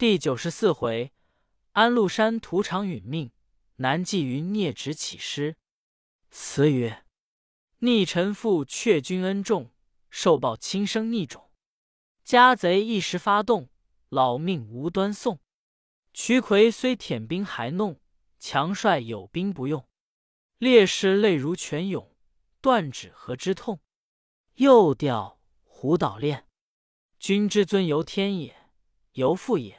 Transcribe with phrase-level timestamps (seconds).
[0.00, 1.12] 第九十四回，
[1.72, 3.32] 安禄山屠场殒命，
[3.76, 5.58] 南霁云孽职起师。
[6.30, 7.04] 词曰：
[7.80, 9.74] 逆臣父却君恩重，
[10.08, 11.50] 受报亲生逆种。
[12.24, 13.68] 家贼一时发动，
[14.08, 15.38] 老命无端送。
[16.14, 18.00] 瞿魁虽舔兵还弄，
[18.38, 19.86] 强帅有兵不用。
[20.56, 22.16] 烈士泪如泉涌，
[22.62, 23.80] 断指何之痛？
[24.54, 26.48] 又调胡捣练，
[27.18, 28.56] 君之尊由天也，
[29.12, 29.78] 由父也。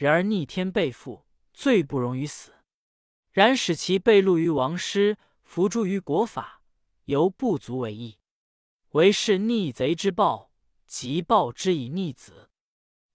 [0.00, 2.54] 然而逆天背负，最不容于死。
[3.32, 6.62] 然使其被戮于王师，伏诛于国法，
[7.04, 8.18] 犹不足为意。
[8.92, 10.52] 唯是逆贼之报，
[10.86, 12.48] 即报之以逆子。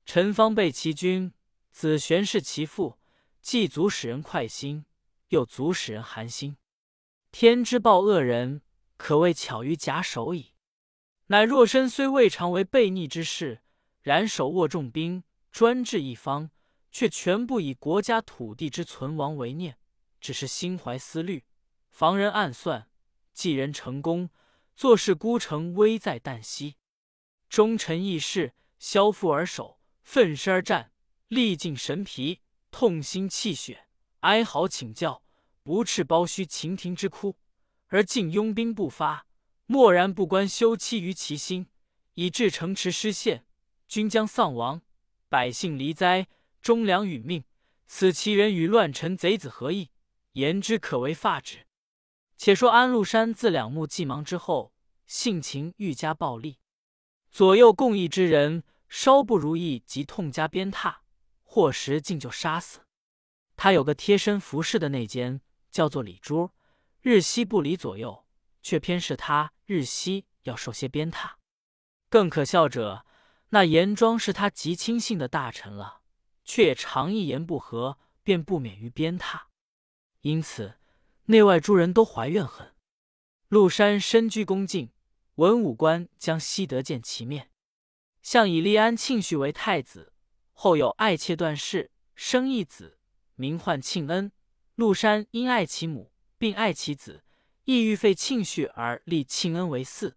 [0.06, 1.34] 陈方被其君，
[1.72, 3.00] 子玄是其父，
[3.42, 4.86] 既足使人快心，
[5.30, 6.56] 又足使人寒心。
[7.32, 8.62] 天之报恶人，
[8.96, 10.54] 可谓巧于假手矣。
[11.26, 13.64] 乃若身虽未尝为悖逆之事，
[14.04, 16.52] 然手握重兵，专治一方。
[16.96, 19.78] 却全部以国家土地之存亡为念，
[20.22, 21.44] 只是心怀思虑，
[21.90, 22.88] 防人暗算，
[23.34, 24.30] 济人成功，
[24.78, 26.78] 做事孤城危在旦夕。
[27.50, 30.94] 忠臣义士，消腹而守，奋身而战，
[31.28, 32.40] 历尽神疲，
[32.72, 33.90] 痛心泣血，
[34.22, 35.22] 哀嚎请教，
[35.64, 37.36] 不斥包虚秦庭之哭，
[37.88, 39.28] 而竟拥兵不发，
[39.66, 41.68] 默然不关休戚于其心，
[42.14, 43.46] 以致城池失陷，
[43.86, 44.82] 军将丧亡，
[45.28, 46.30] 百姓离灾。
[46.66, 47.44] 忠良殒命，
[47.86, 49.92] 此其人与乱臣贼子何异？
[50.32, 51.68] 言之可为发指。
[52.38, 54.74] 且说安禄山自两目既盲之后，
[55.06, 56.58] 性情愈加暴戾，
[57.30, 60.96] 左右共议之人稍不如意，即痛加鞭挞，
[61.44, 62.80] 或时竟就杀死。
[63.56, 66.50] 他有个贴身服侍的内监，叫做李珠，
[67.04, 68.26] 日夕不离左右，
[68.64, 71.34] 却偏是他日夕要受些鞭挞。
[72.10, 73.06] 更可笑者，
[73.50, 76.02] 那严庄是他极亲信的大臣了。
[76.46, 79.42] 却也常一言不合，便不免于鞭挞，
[80.22, 80.76] 因此
[81.26, 82.74] 内外诸人都怀怨恨。
[83.50, 84.92] 陆山身居恭敬，
[85.36, 87.52] 文武官将悉得见其面。
[88.22, 90.14] 向以立安庆绪为太子，
[90.52, 92.98] 后有爱妾段氏生一子，
[93.36, 94.32] 名唤庆恩。
[94.76, 97.24] 陆山因爱其母，并爱其子，
[97.64, 100.16] 意欲废庆绪而立庆恩为嗣。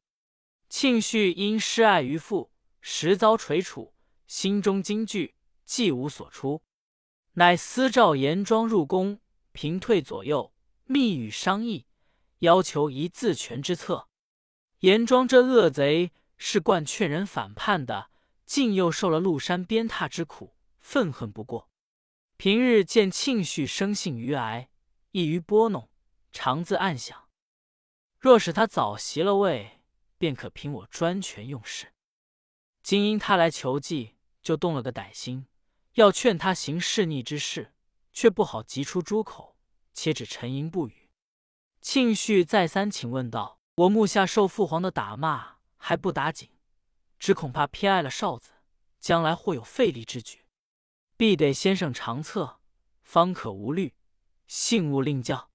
[0.68, 2.50] 庆绪因失爱于父，
[2.80, 3.94] 时遭垂楚，
[4.26, 5.34] 心中惊惧。
[5.68, 6.62] 既无所出，
[7.34, 9.20] 乃私召严庄入宫，
[9.52, 10.54] 平退左右，
[10.86, 11.84] 密语商议，
[12.38, 14.08] 要求一自全之策。
[14.78, 18.10] 严庄这恶贼是惯劝人反叛的，
[18.46, 21.68] 竟又受了陆山鞭挞之苦，愤恨不过。
[22.38, 24.70] 平日见庆绪生性愚癌，
[25.10, 25.90] 易于拨弄，
[26.32, 27.28] 常自暗想：
[28.18, 29.82] 若使他早袭了位，
[30.16, 31.92] 便可凭我专权用事。
[32.82, 35.46] 今因他来求计，就动了个歹心。
[35.94, 37.72] 要劝他行弑逆之事，
[38.12, 39.56] 却不好急出诸口，
[39.92, 41.10] 且只沉吟不语。
[41.80, 46.50] 庆绪再三请问道：“我目下受父皇的打骂，还不打紧，
[47.18, 48.50] 只恐怕偏爱了少子，
[49.00, 50.44] 将来或有废立之举，
[51.16, 52.60] 必得先生长策，
[53.02, 53.94] 方可无虑。
[54.46, 55.50] 幸勿令教。”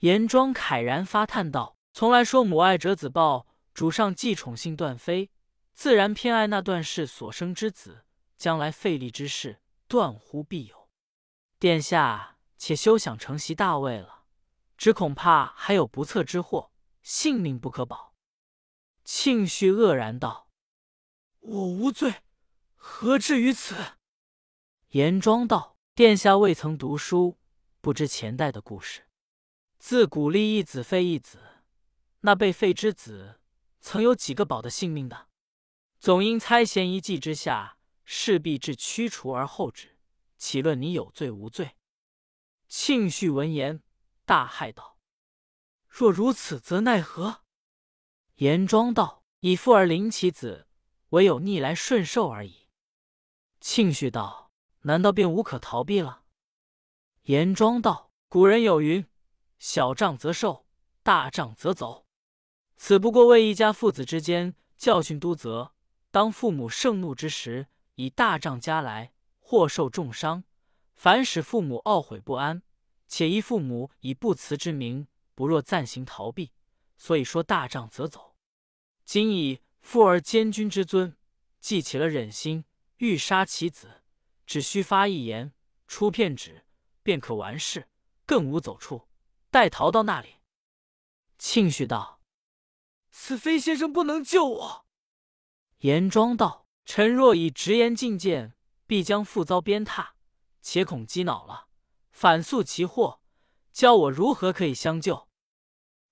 [0.00, 5.30] 严庄慨然发叹道：“从来说母爱者子报，主上既宠幸段妃，
[5.74, 8.04] 自然偏爱那段氏所生之子。”
[8.36, 10.88] 将来废立之事，断乎必有。
[11.58, 14.24] 殿下且休想承袭大位了，
[14.76, 16.70] 只恐怕还有不测之祸，
[17.02, 18.14] 性命不可保。
[19.04, 20.50] 庆绪愕然道
[21.40, 22.22] ：“我无罪，
[22.74, 23.76] 何至于此？”
[24.90, 27.38] 严庄道：“殿下未曾读书，
[27.80, 29.06] 不知前代的故事。
[29.78, 31.38] 自古立一子废一子，
[32.20, 33.40] 那被废之子，
[33.80, 35.28] 曾有几个保的性命的？
[35.98, 37.74] 总因猜嫌一计之下。”
[38.08, 39.98] 势必至驱除而后止，
[40.38, 41.76] 岂论你有罪无罪？
[42.68, 43.82] 庆绪闻言
[44.24, 44.96] 大骇道
[45.88, 47.42] ：“若如此，则奈何？”
[48.36, 50.68] 严庄道：“以父而临其子，
[51.08, 52.68] 唯有逆来顺受而已。”
[53.60, 54.52] 庆绪道
[54.82, 56.22] ：“难道便无可逃避了？”
[57.22, 59.04] 严庄道：“古人有云：
[59.58, 60.68] 小仗则受，
[61.02, 62.06] 大仗则走。
[62.76, 65.74] 此不过为一家父子之间教训督责，
[66.12, 70.44] 当父母盛怒之时。”以大仗加来，或受重伤，
[70.94, 72.62] 反使父母懊悔不安，
[73.06, 76.52] 且依父母以不辞之名，不若暂行逃避，
[76.96, 78.36] 所以说大仗则走。
[79.04, 81.16] 今以父儿监军之尊，
[81.60, 82.64] 既起了忍心，
[82.98, 84.02] 欲杀其子，
[84.46, 85.52] 只需发一言，
[85.86, 86.64] 出片纸，
[87.02, 87.88] 便可完事，
[88.24, 89.08] 更无走处。
[89.50, 90.36] 待逃到那里？
[91.38, 92.20] 庆绪道
[93.10, 94.86] ：“此非先生不能救我。”
[95.80, 96.65] 严庄道。
[96.86, 98.54] 臣若以直言进谏，
[98.86, 100.10] 必将复遭鞭挞，
[100.62, 101.66] 且恐激恼了，
[102.12, 103.20] 反诉其祸，
[103.72, 105.28] 教我如何可以相救。”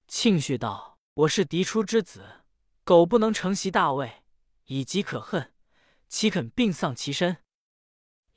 [0.08, 2.42] 庆绪道：“我是嫡出之子，
[2.82, 4.24] 苟不能承袭大位，
[4.64, 5.54] 以极可恨，
[6.08, 7.38] 岂肯病丧其身？”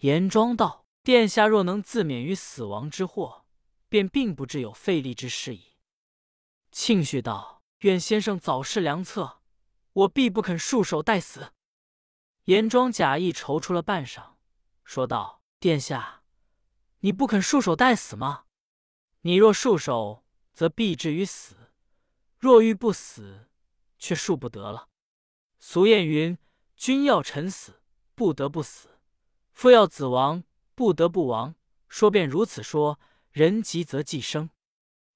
[0.02, 3.48] 严庄道：“殿下若能自免于死亡之祸，
[3.90, 5.74] 便并不至有废立之事矣。”
[6.72, 9.42] 庆绪道：“愿先生早施良策，
[9.94, 11.54] 我必不肯束手待死。”
[12.48, 14.36] 严庄假意踌躇了半晌，
[14.86, 16.24] 说道：“殿下，
[17.00, 18.46] 你不肯束手待死吗？
[19.24, 20.24] 你若束手，
[20.54, 21.56] 则必至于死；
[22.40, 23.50] 若欲不死，
[24.00, 24.88] 却恕不得了。
[25.60, 26.38] 俗谚云
[26.78, 27.82] ：‘君要臣死，
[28.16, 28.92] 不得不死；
[29.52, 31.56] 父要子亡，不得不亡。’
[31.90, 33.00] 说便如此说。
[33.32, 34.50] 人急则既生，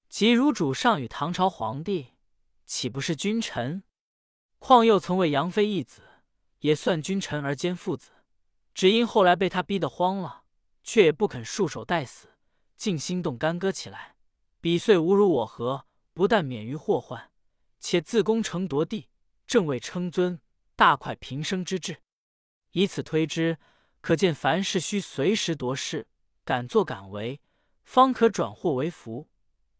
[0.08, 2.12] 即如主上与唐朝皇帝，
[2.66, 3.82] 岂不是君臣？
[4.60, 6.02] 况又曾为杨妃义子。”
[6.62, 8.10] 也算君臣而兼父子，
[8.72, 10.44] 只因后来被他逼得慌了，
[10.82, 12.28] 却也不肯束手待死，
[12.76, 14.16] 竟心动干戈起来。
[14.60, 17.32] 彼遂侮辱我和，不但免于祸患，
[17.80, 19.08] 且自攻城夺地，
[19.44, 20.40] 正位称尊，
[20.76, 21.98] 大快平生之志。
[22.70, 23.58] 以此推之，
[24.00, 26.06] 可见凡事须随时夺势，
[26.44, 27.40] 敢作敢为，
[27.82, 29.28] 方可转祸为福。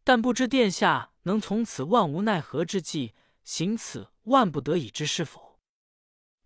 [0.02, 3.14] 但不知殿下能从此万无奈何之际，
[3.44, 5.51] 行此万不得已之事否？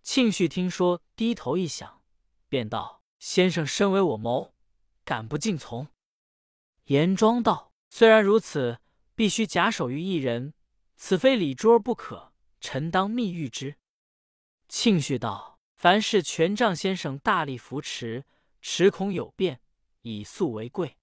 [0.07, 2.01] 庆绪听说，低头一想，
[2.47, 4.53] 便道：“先生身为我谋，
[5.03, 5.89] 敢不敬从？”
[6.87, 8.79] 严庄道：“虽然如此，
[9.15, 10.53] 必须假手于一人，
[10.95, 12.31] 此非李珠儿不可。
[12.61, 13.75] 臣当密谕之。”
[14.69, 18.23] 庆绪道：“凡事权杖先生大力扶持，
[18.61, 19.59] 持恐有变，
[20.03, 20.95] 以速为贵。”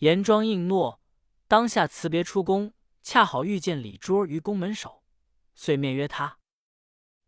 [0.00, 1.02] 严庄应诺，
[1.46, 2.72] 当下辞别出宫，
[3.02, 5.04] 恰好遇见李珠儿于宫门首，
[5.54, 6.38] 遂面约他。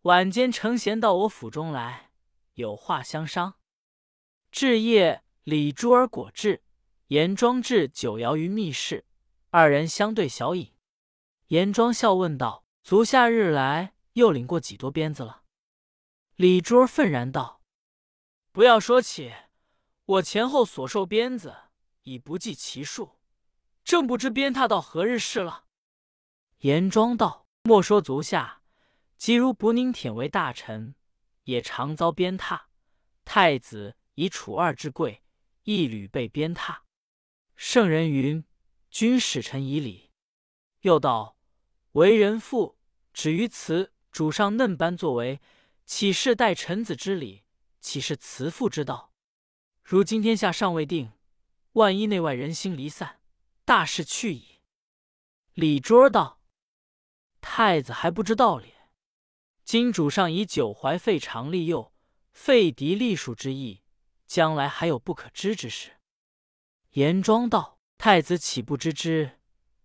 [0.09, 2.13] 晚间，程贤到我府中来，
[2.55, 3.57] 有话相商。
[4.51, 6.63] 至夜，李珠儿果至，
[7.09, 9.05] 严庄置酒肴于密室，
[9.51, 10.73] 二人相对小饮。
[11.49, 15.43] 严庄笑问道：“足下日来，又领过几多鞭子了？”
[16.37, 17.61] 李珠儿愤然道
[18.51, 19.35] ：“不要说起，
[20.07, 21.55] 我前后所受鞭子
[22.05, 23.19] 已不计其数，
[23.85, 25.65] 正不知鞭挞到何日事了。”
[26.61, 28.55] 严庄道：“莫说足下。”
[29.19, 30.95] 即如伯宁舔为大臣，
[31.45, 32.63] 也常遭鞭挞。
[33.25, 35.23] 太子以楚二之贵，
[35.65, 36.79] 一屡被鞭挞。
[37.57, 38.45] 圣人云
[38.91, 40.13] ：“君使臣以礼。”
[40.83, 41.37] 又道
[41.93, 42.79] ：“为人父，
[43.13, 45.41] 止于此。”主上嫩般作为，
[45.85, 47.45] 岂是待臣子之礼？
[47.81, 49.13] 岂是慈父之道？
[49.83, 51.13] 如今天下尚未定，
[51.73, 53.21] 万一内外人心离散，
[53.65, 54.61] 大事去矣。
[55.53, 56.41] 李卓道
[57.41, 58.75] ：“太子还不知道理。”
[59.69, 61.93] 今主上以九怀废长立幼，
[62.33, 63.83] 废嫡立庶之意，
[64.27, 65.99] 将来还有不可知之事。
[66.93, 69.41] 严庄道：“太子岂不知之？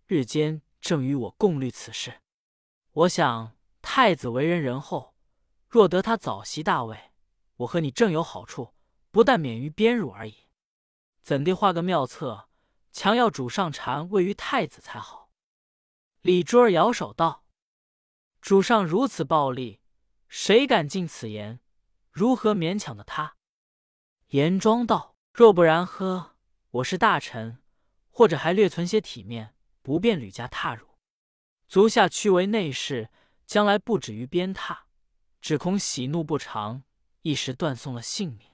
[0.06, 2.22] 日间正与我共虑此事。
[2.92, 5.14] 我想太子为人仁厚，
[5.68, 7.10] 若得他早袭大位，
[7.56, 8.72] 我和你正有好处，
[9.10, 10.48] 不但免于鞭辱而已。
[11.20, 12.48] 怎地画个妙策，
[12.90, 15.28] 强要主上禅位于太子才好？”
[16.22, 17.43] 李珠儿摇手道。
[18.44, 19.80] 主上如此暴力，
[20.28, 21.60] 谁敢进此言？
[22.10, 23.38] 如何勉强的他？
[24.32, 26.36] 严庄道：“若不然，呵，
[26.72, 27.62] 我是大臣，
[28.10, 30.98] 或者还略存些体面，不便屡加踏入。
[31.68, 33.08] 足下屈为内侍，
[33.46, 34.80] 将来不止于鞭挞，
[35.40, 36.82] 只恐喜怒不常，
[37.22, 38.50] 一时断送了性命。”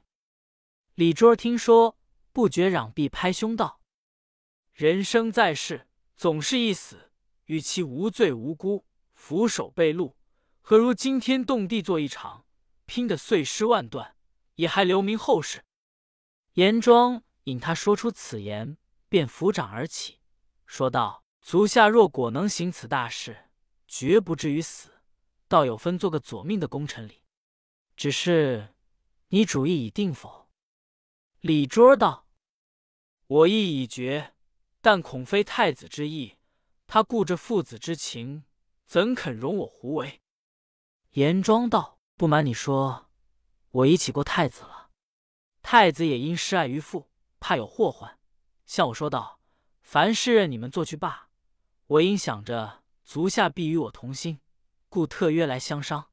[0.94, 1.98] 李桌听说，
[2.32, 3.80] 不觉攘臂拍胸道
[4.72, 7.10] ：“人生在世，总是一死，
[7.46, 8.86] 与其无罪无辜。”
[9.20, 10.14] 俯首被戮，
[10.62, 12.46] 何如惊天动地做一场，
[12.86, 14.16] 拼得碎尸万段，
[14.54, 15.62] 也还留名后世。
[16.54, 18.78] 严庄引他说出此言，
[19.10, 20.20] 便抚掌而起，
[20.66, 23.50] 说道：“足下若果能行此大事，
[23.86, 25.02] 绝不至于死，
[25.46, 27.22] 倒有分做个左命的功臣礼。
[27.94, 28.74] 只是
[29.28, 30.48] 你主意已定否？”
[31.40, 32.26] 李卓道
[33.28, 34.34] ：“我意已决，
[34.80, 36.38] 但恐非太子之意。
[36.86, 38.44] 他顾着父子之情。”
[38.90, 40.20] 怎肯容我胡为？
[41.10, 43.08] 严庄道：“不瞒你说，
[43.70, 44.90] 我已起过太子了。
[45.62, 48.18] 太子也因失爱于父，怕有祸患，
[48.66, 49.38] 向我说道
[49.80, 51.28] ：‘凡事任你们做去罢。’
[51.86, 54.40] 我因想着足下必与我同心，
[54.88, 56.10] 故特约来相商。”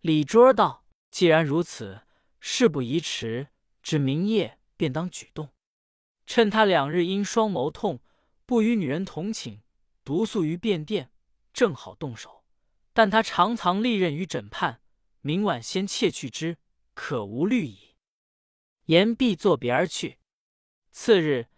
[0.00, 2.02] 李卓道：“既然如此，
[2.38, 3.48] 事不宜迟，
[3.82, 5.48] 至明夜便当举动。
[6.24, 7.98] 趁他两日因双眸痛，
[8.46, 9.62] 不与女人同寝，
[10.04, 11.10] 独宿于便殿。”
[11.52, 12.44] 正好动手，
[12.92, 14.80] 但他常藏利刃于枕畔，
[15.20, 16.58] 明晚先窃去之，
[16.94, 17.96] 可无虑矣。
[18.86, 20.18] 言必作别而去。
[20.90, 21.48] 次日，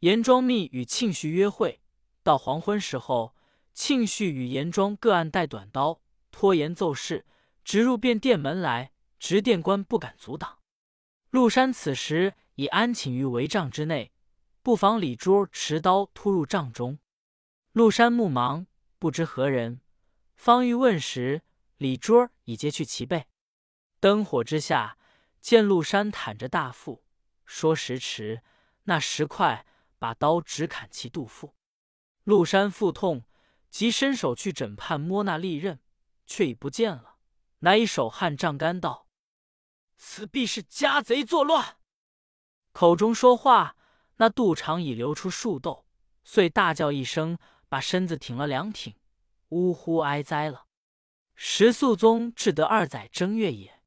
[0.00, 1.80] 严庄密与庆绪约会，
[2.22, 3.36] 到黄昏时候，
[3.72, 7.26] 庆绪与严庄各按带短刀，拖延奏事，
[7.64, 10.58] 直入便殿门来，执殿官不敢阻挡。
[11.30, 14.12] 陆山此时已安寝于帷帐之内，
[14.62, 16.98] 不妨李珠持刀突入帐中。
[17.72, 18.66] 陆山目盲，
[19.00, 19.80] 不知何人，
[20.36, 21.40] 方欲问时，
[21.78, 23.28] 李珠已揭去其背。
[23.98, 24.98] 灯火之下，
[25.40, 27.02] 见陆山袒着大腹，
[27.46, 28.42] 说时迟，
[28.82, 29.64] 那时快，
[29.98, 31.54] 把刀直砍其肚腹。
[32.24, 33.24] 陆山腹痛，
[33.70, 35.80] 即伸手去枕畔摸那利刃，
[36.26, 37.16] 却已不见了。
[37.60, 39.06] 乃以手汗杖干道。
[39.96, 41.78] 此必是家贼作乱，
[42.72, 43.76] 口中说话，
[44.16, 45.86] 那肚肠已流出数豆，
[46.22, 47.38] 遂大叫一声，
[47.70, 48.94] 把身子挺了两挺，
[49.48, 50.66] 呜呼哀哉了。
[51.34, 53.80] 石肃宗至得二载正月也，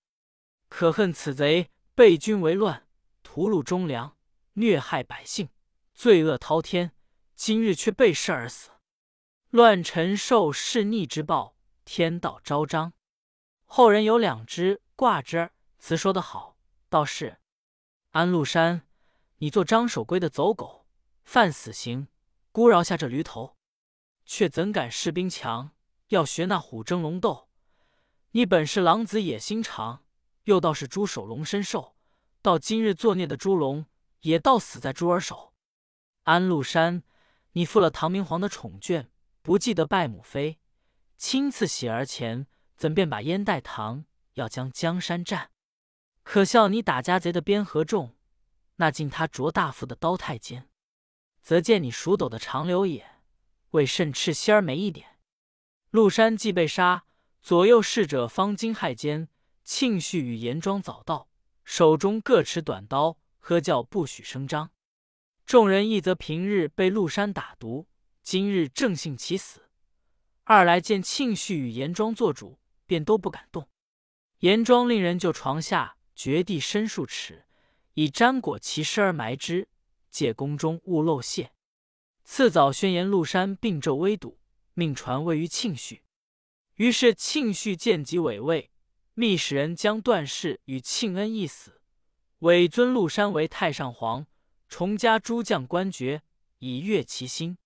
[0.69, 2.87] 可恨此贼背君为乱，
[3.21, 4.17] 屠戮忠良，
[4.53, 5.49] 虐害百姓，
[5.93, 6.93] 罪恶滔天。
[7.35, 8.71] 今日却被弑而死，
[9.49, 12.93] 乱臣受弑逆之报，天道昭彰。
[13.65, 15.51] 后人有两只挂之。
[15.77, 16.55] 词说得好，
[16.87, 17.39] 道是
[18.11, 18.87] 安禄山，
[19.39, 20.87] 你做张守珪的走狗，
[21.25, 22.07] 犯死刑，
[22.53, 23.57] 孤饶下这驴头，
[24.25, 25.71] 却怎敢士兵强？
[26.09, 27.49] 要学那虎争龙斗。
[28.31, 30.03] 你本是狼子野心长，
[30.43, 31.95] 又倒是猪首龙身兽。
[32.41, 33.85] 到今日作孽的猪龙，
[34.21, 35.53] 也倒死在猪儿手。
[36.23, 37.03] 安禄山，
[37.53, 39.07] 你负了唐明皇的宠眷，
[39.41, 40.59] 不记得拜母妃，
[41.17, 45.51] 亲赐喜儿钱，怎便把烟袋唐，要将江山占？
[46.23, 48.15] 可笑你打家贼的鞭和重，
[48.75, 50.69] 那敬他卓大夫的刀太监，
[51.41, 53.12] 则见你蜀斗的长流也，
[53.73, 55.19] 为甚赤心儿没一点？
[55.91, 57.05] 陆山既被杀，
[57.41, 59.29] 左右侍者方惊骇间，
[59.63, 61.27] 庆绪与严庄早到，
[61.63, 64.71] 手中各持短刀，喝叫不许声张。
[65.45, 67.87] 众人一则平日被陆山打毒，
[68.21, 69.61] 今日正幸其死；
[70.43, 73.67] 二来见庆绪与严庄做主，便都不敢动。
[74.39, 75.97] 严庄令人就床下。
[76.15, 77.45] 掘地深数尺，
[77.95, 79.67] 以粘裹其尸而埋之，
[80.11, 81.52] 借宫中勿漏泄。
[82.35, 84.39] 次早宣言陆山病骤危堵，
[84.73, 86.01] 命传位于庆绪。
[86.77, 88.71] 于是庆绪见及委位，
[89.13, 91.79] 密使人将段氏与庆恩一死，
[92.39, 94.25] 委尊陆山为太上皇，
[94.67, 96.23] 重加诸将官爵，
[96.57, 97.59] 以悦其心。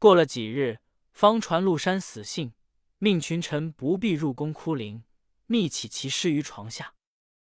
[0.00, 0.80] 过了几日，
[1.12, 2.54] 方传陆山死信，
[2.98, 5.04] 命群臣不必入宫哭灵，
[5.46, 6.94] 密起其尸于床下。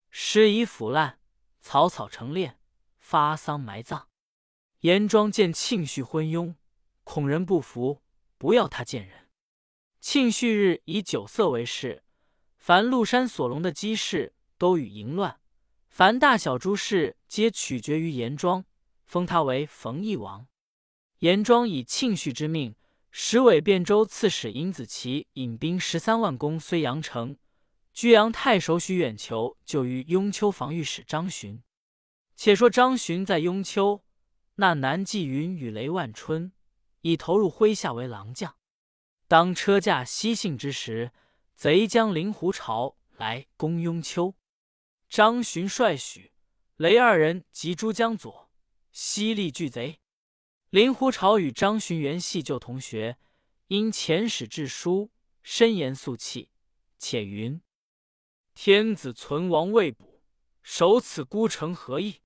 [0.08, 1.18] 尸已腐烂，
[1.60, 2.54] 草草成殓，
[2.96, 4.08] 发丧埋葬。
[4.80, 6.54] 严庄见庆绪昏庸，
[7.02, 8.00] 恐人不服，
[8.36, 9.26] 不要他见人。
[10.00, 12.04] 庆绪日以酒色为事，
[12.56, 15.40] 凡陆山所隆的机事，都与淫乱；
[15.88, 18.64] 凡大小诸事，皆取决于严庄，
[19.04, 20.46] 封他为冯异王。
[21.18, 22.76] 严庄以庆绪之命，
[23.10, 27.36] 使伪汴州刺史尹子奇引兵十三万攻睢阳城。
[27.92, 31.60] 居阳太守许远求就于雍丘防御使张巡。
[32.36, 34.00] 且说张巡在雍丘，
[34.60, 36.52] 那南霁云与雷万春
[37.02, 38.56] 已投入麾下为郎将。
[39.28, 41.12] 当车驾西幸之时，
[41.54, 44.34] 贼将灵狐巢来攻雍丘。
[45.08, 46.32] 张巡率许、
[46.74, 48.50] 雷二人及诸将佐，
[48.90, 50.00] 犀利拒贼。
[50.70, 53.16] 灵狐巢与张巡原系旧同学，
[53.68, 56.50] 因遣使致书，深言肃气，
[56.98, 57.60] 且云。
[58.54, 60.20] 天子存亡未卜，
[60.62, 62.22] 守此孤城何益？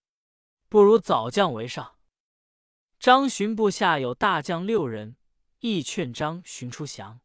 [0.71, 1.99] 不如早降为上。
[3.03, 5.17] 张巡部下有大将六人，
[5.59, 7.21] 亦劝张巡出降。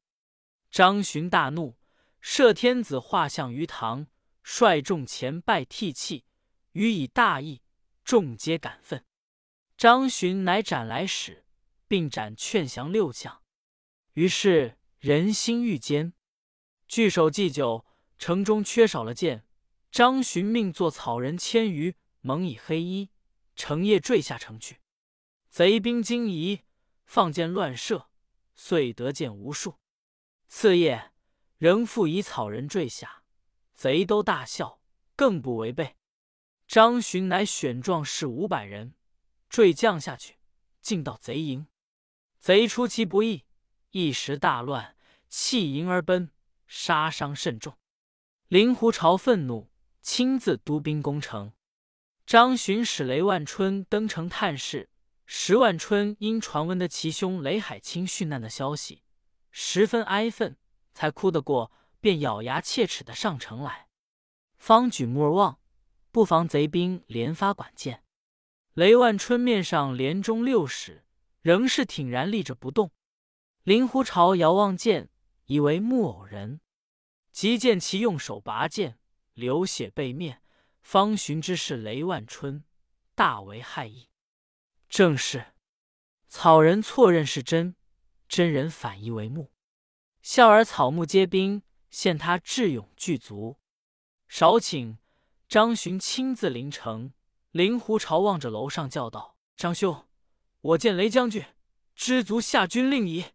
[0.71, 1.77] 张巡大怒，
[2.19, 4.07] 设天子画像于堂，
[4.41, 6.25] 率众前拜涕泣，
[6.71, 7.61] 予以大义，
[8.03, 9.05] 众皆感愤。
[9.77, 11.45] 张巡乃斩来使，
[11.87, 13.43] 并斩劝降六将。
[14.13, 16.13] 于是人心愈坚，
[16.87, 17.85] 据守祭酒。
[18.17, 19.45] 城中缺少了箭，
[19.91, 23.11] 张巡命作草人千余，蒙以黑衣，
[23.55, 24.79] 成夜坠下城去。
[25.57, 26.61] 贼兵惊疑，
[27.07, 28.09] 放箭乱射，
[28.53, 29.79] 遂得箭无数。
[30.47, 31.11] 次夜
[31.57, 33.23] 仍复以草人坠下，
[33.73, 34.79] 贼都大笑，
[35.15, 35.95] 更不违背。
[36.67, 38.93] 张巡乃选壮士五百人，
[39.49, 40.37] 坠降下去，
[40.79, 41.65] 进到贼营。
[42.37, 43.43] 贼出其不意，
[43.89, 44.95] 一时大乱，
[45.27, 46.29] 弃营而奔，
[46.67, 47.75] 杀伤甚重。
[48.47, 49.71] 令狐潮愤怒，
[50.03, 51.51] 亲自督兵攻城。
[52.27, 54.91] 张巡使雷万春登城探视。
[55.29, 59.03] 石万春因传闻的其兄雷海清殉难的消息，
[59.51, 60.55] 十分哀愤，
[60.93, 61.69] 才哭得过，
[61.99, 63.89] 便咬牙切齿的上城来。
[64.55, 65.59] 方举目而望，
[66.13, 68.05] 不妨贼兵连发管箭。
[68.73, 71.03] 雷万春面上连中六矢，
[71.41, 72.91] 仍是挺然立着不动。
[73.63, 75.09] 令狐潮遥望剑，
[75.47, 76.61] 以为木偶人，
[77.33, 78.97] 即见其用手拔剑，
[79.33, 80.41] 流血背面，
[80.81, 82.63] 方寻之是雷万春，
[83.13, 84.07] 大为骇异。
[84.89, 85.53] 正是
[86.27, 87.75] 草人错认是真，
[88.27, 89.51] 真人反疑为木。
[90.21, 93.59] 笑儿草木皆兵，现他智勇具足。
[94.27, 94.97] 少顷，
[95.47, 97.13] 张巡亲自临城。
[97.51, 100.05] 令狐潮望着楼上叫道：“张兄，
[100.61, 101.43] 我见雷将军，
[101.95, 103.25] 知足下军令矣。”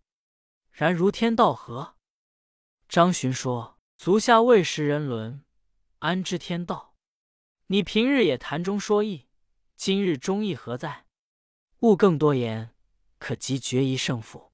[0.70, 1.96] 然如天道何？
[2.88, 5.44] 张巡说：“足下未识人伦，
[6.00, 6.94] 安知天道？
[7.66, 9.26] 你平日也谈中说义，
[9.74, 11.06] 今日忠义何在？
[11.82, 12.70] 勿更多言，
[13.18, 14.52] 可即决一胜负。”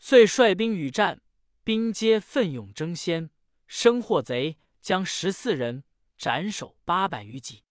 [0.00, 1.20] 遂率兵与战，
[1.62, 3.28] 兵皆奋勇争先，
[3.66, 5.84] 生获贼将十四人，
[6.16, 7.62] 斩首八百余级。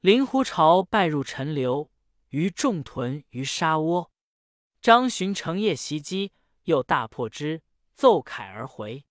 [0.00, 1.90] 令狐潮败入陈留，
[2.30, 4.10] 于众屯于沙窝。
[4.80, 7.62] 张巡乘夜袭击，又大破之，
[7.94, 9.04] 奏凯而回。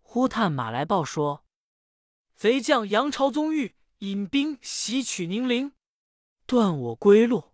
[0.00, 1.44] 忽探马来报说，
[2.34, 5.72] 贼将杨朝宗欲引兵袭取宁陵，
[6.46, 7.53] 断我归路。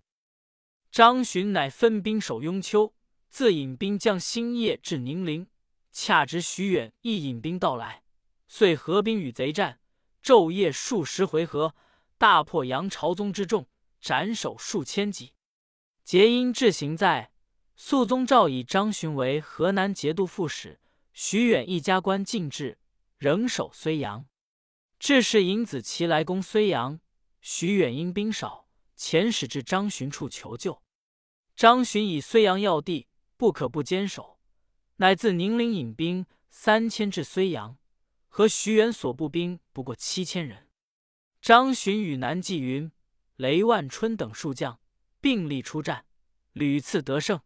[0.90, 2.92] 张巡乃分兵守雍丘，
[3.28, 5.46] 自引兵将星夜至宁陵，
[5.92, 8.02] 恰值徐远亦引兵到来，
[8.48, 9.78] 遂合兵与贼战，
[10.22, 11.74] 昼夜数十回合。
[12.18, 13.66] 大破杨朝宗之众，
[13.98, 15.32] 斩首数千级。
[16.04, 17.32] 节因至行在，
[17.76, 20.80] 肃宗诏以张巡为河南节度副使，
[21.14, 22.76] 徐远一家官进至，
[23.16, 24.26] 仍守睢阳。
[24.98, 27.00] 致使尹子奇来攻睢阳，
[27.40, 28.66] 徐远因兵少，
[29.00, 30.82] 遣使至张巡处求救。
[31.56, 34.38] 张巡以睢阳要地，不可不坚守，
[34.96, 37.78] 乃自宁陵引兵三千至睢阳，
[38.28, 40.68] 和徐元所部兵不过七千人。
[41.40, 42.92] 张巡与南霁云、
[43.36, 44.78] 雷万春等数将
[45.18, 46.04] 并力出战，
[46.52, 47.40] 屡次得胜。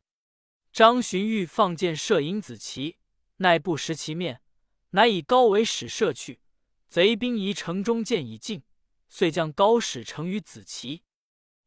[0.72, 2.98] 张巡欲放箭射尹子奇，
[3.36, 4.42] 奈不识其面，
[4.90, 6.40] 乃以高为使射去。
[6.88, 8.64] 贼兵疑城中箭已尽，
[9.08, 11.03] 遂将高使成于子奇。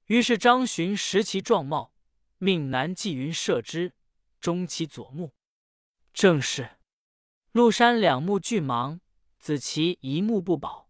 [0.07, 1.93] 于是张巡识其状貌，
[2.37, 3.93] 命南霁云射之，
[4.39, 5.33] 中其左目。
[6.13, 6.77] 正是
[7.51, 8.99] 陆山两目俱盲，
[9.37, 10.89] 子奇一目不保。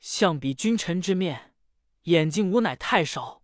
[0.00, 1.54] 相比君臣之面，
[2.04, 3.42] 眼睛无乃太少。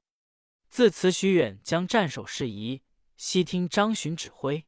[0.69, 2.83] 自此，许远将战守事宜
[3.19, 4.67] 悉听张巡指挥。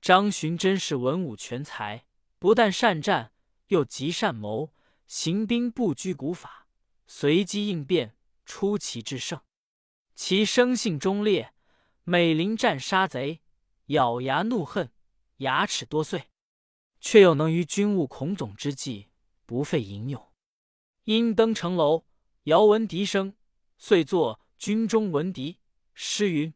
[0.00, 2.06] 张巡真是文武全才，
[2.38, 3.32] 不但善战，
[3.68, 4.72] 又极善谋，
[5.08, 6.68] 行兵不拘古法，
[7.08, 9.40] 随机应变，出奇制胜。
[10.16, 11.52] 其生性忠烈，
[12.02, 13.42] 每临战杀贼，
[13.88, 14.90] 咬牙怒恨，
[15.36, 16.30] 牙齿多碎，
[17.00, 19.08] 却又能于军务孔总之际，
[19.44, 20.32] 不费吟勇。
[21.04, 22.06] 因登城楼，
[22.44, 23.34] 遥闻笛声，
[23.76, 25.52] 遂作《军中闻笛》
[25.92, 26.54] 诗云：“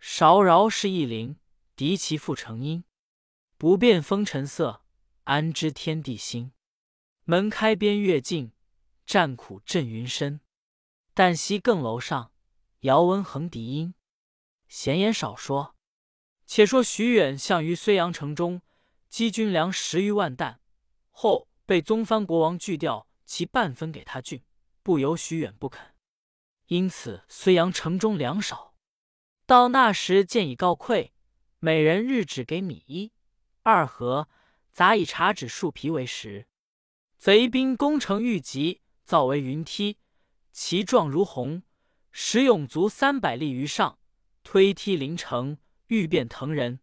[0.00, 1.36] 韶饶是一灵，
[1.76, 2.84] 笛其复成音。
[3.58, 4.82] 不辨风尘色，
[5.24, 6.52] 安知天地心？
[7.24, 8.52] 门开边月尽，
[9.04, 10.40] 战苦震云深。
[11.12, 12.32] 但惜更楼上，
[12.80, 13.94] 遥闻横笛音。”
[14.68, 15.74] 闲言少说，
[16.46, 18.62] 且说徐远项于睢阳城中
[19.08, 20.60] 积军粮十余万担，
[21.10, 23.06] 后被宗藩国王拒掉。
[23.24, 24.42] 其半分给他郡，
[24.82, 25.94] 不由徐远不肯，
[26.68, 28.74] 因此睢阳城中粮少。
[29.44, 31.10] 到那时，见已告溃，
[31.58, 33.12] 每人日只给米一
[33.64, 34.30] 二合，
[34.72, 36.48] 杂以茶纸树皮为食。
[37.18, 39.98] 贼兵攻城愈急，造为云梯，
[40.50, 41.62] 其状如虹，
[42.10, 43.98] 使勇卒三百立于上，
[44.42, 46.80] 推梯临城，欲变腾人。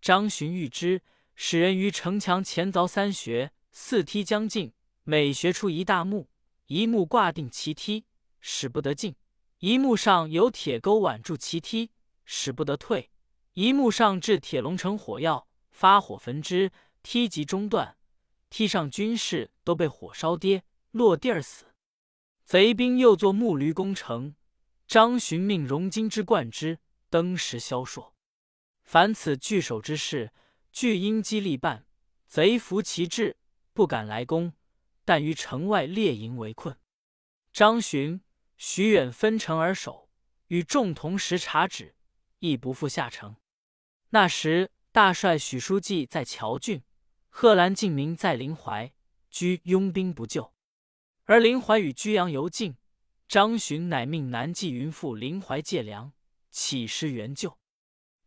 [0.00, 1.02] 张巡欲之，
[1.34, 4.72] 使人于城墙前凿三穴，四梯将进。
[5.04, 6.28] 每学出一大木，
[6.66, 8.06] 一木挂定其梯，
[8.40, 9.12] 使不得进；
[9.58, 11.92] 一木上有铁钩挽住其梯，
[12.24, 13.10] 使不得退；
[13.52, 16.72] 一木上置铁笼成火药，发火焚之，
[17.04, 17.96] 梯即中断。
[18.50, 21.66] 梯上军士都被火烧跌，落地而死。
[22.44, 24.34] 贼兵又作木驴攻城，
[24.86, 26.78] 张巡命荣金之贯之，
[27.10, 28.12] 登时消烁。
[28.84, 30.32] 凡此据守之事，
[30.70, 31.86] 俱因机力办，
[32.26, 33.36] 贼服其志，
[33.72, 34.52] 不敢来攻。
[35.04, 36.76] 但于城外列营围困，
[37.52, 38.20] 张巡、
[38.56, 40.08] 徐远分城而守，
[40.48, 41.94] 与众同食茶止，
[42.40, 43.36] 亦不复下城。
[44.10, 46.82] 那时大帅许书记在谯郡，
[47.28, 48.92] 贺兰敬明在临淮，
[49.30, 50.52] 居拥兵不救。
[51.24, 52.76] 而临淮与居阳尤近，
[53.28, 56.12] 张巡乃命南霁云赴临淮借粮，
[56.50, 57.58] 起师援救。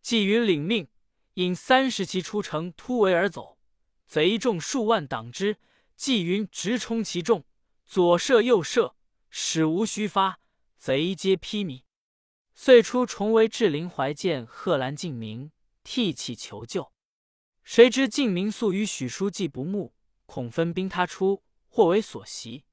[0.02, 0.90] 纪云领命，
[1.36, 3.58] 引三十骑出城突围而走，
[4.06, 5.58] 贼众数万挡之。
[5.96, 7.46] 纪云直冲其众，
[7.86, 8.96] 左射右射，
[9.30, 10.40] 使无虚发，
[10.78, 11.84] 贼皆披靡。
[12.54, 15.52] 遂出重围至临淮，见贺兰、敬明，
[15.84, 16.92] 涕泣求救。
[17.64, 19.94] 谁知敬明素与许书记不睦，
[20.26, 22.64] 恐分兵他出，或为所袭。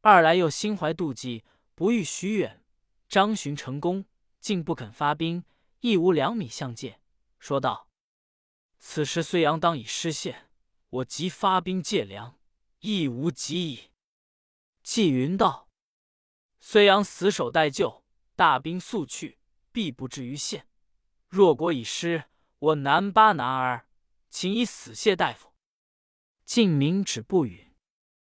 [0.00, 1.44] 二来又心怀妒忌，
[1.80, 2.62] 不欲许远、
[3.08, 4.04] 张巡成功，
[4.38, 5.46] 竟不肯发兵，
[5.80, 7.00] 亦无两米相借。
[7.38, 7.88] 说道
[8.78, 10.50] ：“此时睢阳当已失陷，
[10.90, 12.38] 我即发兵借粮，
[12.80, 13.92] 亦无及矣。”
[14.84, 15.70] 纪云道
[16.62, 18.04] ：“睢阳死守待救，
[18.36, 19.38] 大兵速去，
[19.72, 20.68] 必不至于陷。
[21.28, 22.24] 若国已失，
[22.58, 23.88] 我南巴男儿。”
[24.28, 25.54] 请以死谢大夫。
[26.44, 27.72] 敬明止不语。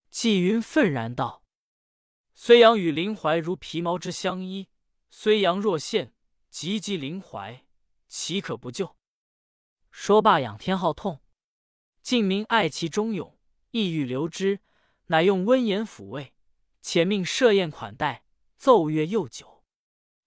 [0.10, 1.43] 纪云愤然道
[2.38, 4.68] ：“睢阳与林怀如皮毛之相依，
[5.12, 6.14] 睢阳若陷，
[6.50, 7.66] 急急林怀，
[8.08, 8.96] 岂可不救？”
[9.92, 11.22] 说罢，仰天号痛。
[12.02, 13.38] 敬明爱其忠勇，
[13.72, 14.60] 意欲留之，
[15.08, 16.34] 乃用温言抚慰，
[16.82, 18.26] 且命设宴款待，
[18.58, 19.64] 奏乐又酒。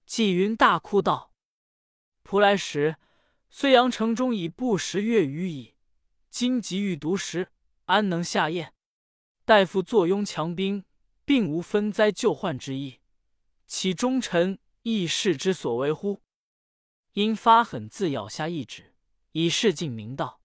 [0.07, 1.33] 纪云大哭道
[2.25, 2.97] ：“仆来时。”
[3.53, 5.77] 睢阳城中已不食月余矣，
[6.29, 7.53] 今急欲独食，
[7.87, 8.75] 安能下咽？
[9.47, 10.85] 大夫坐拥强兵，
[11.27, 13.01] 并无分灾救患之意，
[13.67, 16.23] 岂忠臣义士之所为乎？
[17.15, 18.95] 因发狠，自咬下一指，
[19.33, 20.41] 以示敬明道：“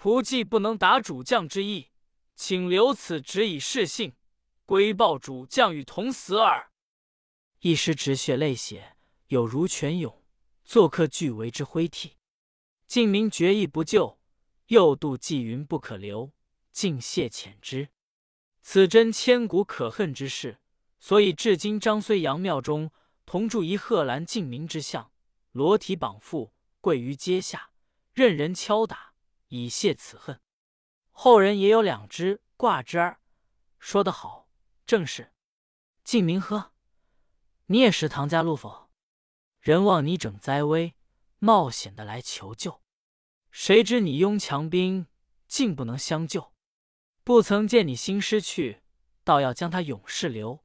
[0.00, 1.90] 仆既不能达主将之意，
[2.36, 4.14] 请留此旨以示信，
[4.64, 6.70] 归报主将与同死耳。”
[7.60, 10.22] 一时止血泪血，有如泉涌。
[10.64, 12.16] 作客俱为之挥涕，
[12.86, 14.20] 敬明决意不救，
[14.68, 16.32] 又度纪云不可留，
[16.70, 17.88] 竟谢遣之。
[18.60, 20.58] 此真千古可恨之事，
[20.98, 22.90] 所以至今张睢阳庙中
[23.24, 25.10] 同铸一贺兰敬明之像，
[25.52, 27.70] 裸体绑缚，跪于阶下，
[28.12, 29.14] 任人敲打，
[29.48, 30.40] 以泄此恨。
[31.10, 33.20] 后人也有两只挂之儿，
[33.78, 34.48] 说得好，
[34.86, 35.32] 正是
[36.04, 36.72] 敬明呵，
[37.66, 38.90] 你也是唐家路否？
[39.60, 40.94] 人望你整灾危，
[41.38, 42.82] 冒险的来求救，
[43.50, 45.06] 谁知你拥强兵，
[45.46, 46.52] 竟不能相救。
[47.22, 48.82] 不曾见你心失去，
[49.24, 50.64] 倒要将他永世留。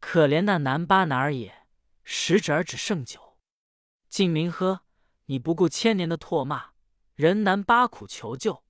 [0.00, 1.66] 可怜那南巴男儿也，
[2.04, 3.38] 食指儿只剩酒。
[4.08, 4.84] 敬明呵，
[5.26, 6.70] 你不顾千年的唾骂，
[7.14, 8.62] 人南八苦求救，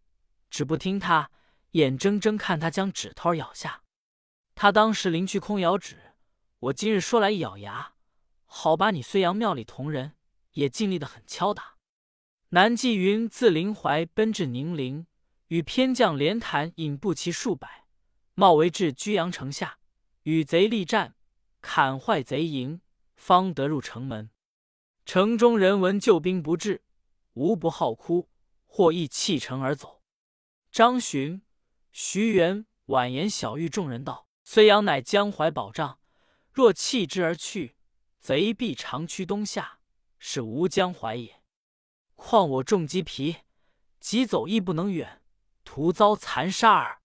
[0.49, 1.31] 只不听他，
[1.73, 3.83] 眼睁睁看他将指头咬下。
[4.55, 6.15] 他当时临去空咬指，
[6.59, 7.95] 我今日说来一咬牙。
[8.47, 10.15] 好把你睢阳庙里同人
[10.53, 11.77] 也尽力的很敲打。
[12.49, 15.07] 南霁云自临淮奔至宁陵，
[15.49, 17.87] 与偏将连谈引步骑数百，
[18.35, 19.79] 冒为至居阳城下，
[20.23, 21.17] 与贼力战，
[21.61, 22.81] 砍坏贼营，
[23.17, 24.31] 方得入城门。
[25.05, 26.83] 城中人闻救兵不至，
[27.33, 28.29] 无不号哭，
[28.67, 30.03] 或亦弃城而走。
[30.71, 31.43] 张巡、
[31.93, 35.99] 徐元婉言小谕众人道：“睢阳乃江淮保障，
[36.53, 37.75] 若弃之而去。”
[38.21, 39.79] 贼必长驱东下，
[40.19, 41.41] 是无江淮也。
[42.17, 43.37] 况我重鸡皮，
[44.01, 45.23] 急走亦不能远，
[45.69, 47.03] 徒遭残杀耳。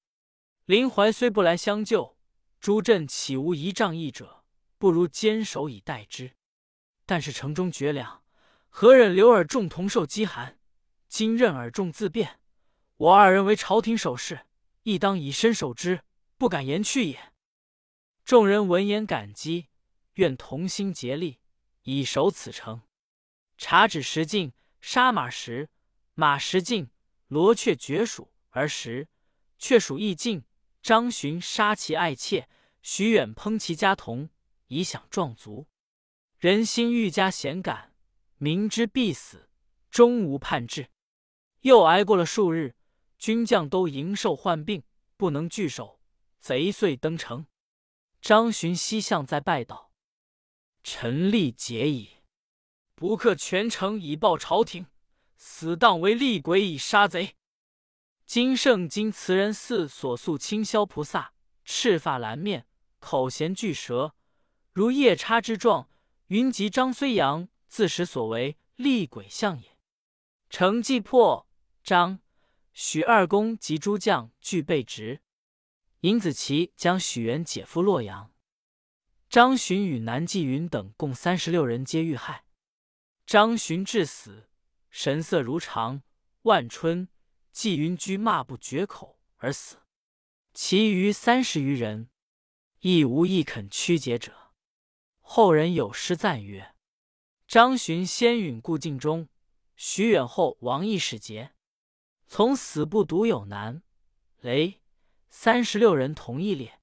[0.64, 2.18] 林怀虽不来相救，
[2.62, 4.46] 诸镇岂无一仗义者？
[4.78, 6.38] 不如坚守以待之。
[7.06, 8.24] 但是城中绝粮，
[8.70, 10.58] 何忍留尔众同受饥寒？
[11.10, 12.40] 今任尔众自便，
[12.96, 14.46] 我二人为朝廷守事，
[14.84, 16.06] 亦当以身守之，
[16.38, 17.34] 不敢言去也。
[18.24, 19.68] 众人闻言感激。
[20.14, 21.42] 愿同心竭力，
[21.82, 22.84] 以守此城。
[23.58, 25.70] 察指石径，杀马时，
[26.14, 26.90] 马石尽，
[27.28, 29.10] 罗雀绝鼠而时
[29.60, 30.46] 却属易尽。
[30.82, 32.50] 张巡杀其爱妾，
[32.82, 34.30] 徐远烹其家童，
[34.68, 35.68] 以享壮族。
[36.38, 37.96] 人心愈加险感，
[38.36, 39.50] 明知必死，
[39.90, 40.90] 终无叛志。
[41.62, 42.76] 又挨过了数日，
[43.18, 44.84] 军将都营受患病，
[45.16, 46.02] 不能聚守，
[46.38, 47.46] 贼遂登城。
[48.22, 49.94] 张巡西向在拜道。
[50.84, 52.10] 臣力竭矣，
[52.94, 54.88] 不克全城以报朝廷，
[55.38, 57.38] 死当为厉鬼以杀贼。
[58.34, 62.66] 今圣经慈仁寺所塑清霄菩萨，赤发蓝面，
[62.98, 64.16] 口衔巨蛇，
[64.72, 65.88] 如夜叉之状，
[66.30, 69.78] 云集张睢阳自始所为厉鬼相也。
[70.50, 71.48] 城既破，
[71.84, 72.22] 张、
[72.74, 75.22] 许二公及诸将俱被执。
[76.00, 78.34] 尹子奇将许元解赴洛阳。
[79.30, 82.46] 张巡与南霁云等共三十六人皆遇害。
[83.28, 84.50] 张巡至死，
[84.90, 86.02] 神色如常。
[86.42, 87.08] 万春、
[87.54, 89.78] 纪云居骂不绝口而死。
[90.54, 92.10] 其余三十余人，
[92.80, 94.52] 亦无一肯屈节者。
[95.22, 96.76] 后人有诗赞曰
[97.48, 99.30] ：“张巡先允故境中，
[99.76, 101.54] 徐远后亡义使节。
[102.28, 103.84] 从死不独有难，
[104.42, 104.82] 雷
[105.30, 106.80] 三十六人同一列。”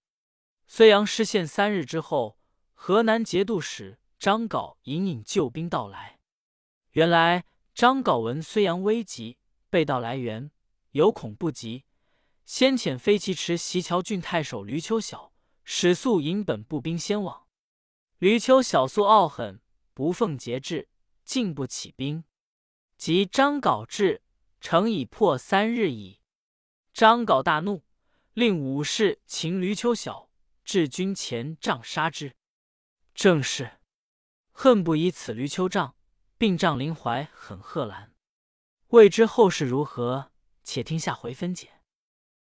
[0.70, 2.38] 睢阳失陷三日之后，
[2.74, 6.20] 河南节度使张镐隐隐救兵到来。
[6.92, 10.50] 原来张镐闻睢阳危急，备道来援，
[10.92, 11.85] 有恐不及，
[12.44, 15.33] 先遣飞骑持袭桥郡太守闾丘晓，
[15.64, 17.46] 使速引本部兵先往。
[18.18, 19.61] 闾丘晓素傲狠，
[19.94, 20.88] 不奉节制，
[21.24, 22.24] 进不起兵。
[22.96, 24.22] 及张镐至，
[24.61, 26.20] 城已破三日矣。
[26.92, 27.85] 张镐大怒，
[28.35, 30.29] 令武士擒闾丘晓。
[30.62, 32.37] 至军前杖杀之，
[33.12, 33.81] 正是
[34.53, 35.96] 恨不以此驴丘杖，
[36.38, 38.14] 并杖林怀很贺兰。
[38.88, 40.30] 未知后事如何，
[40.70, 41.80] 且听下回分解。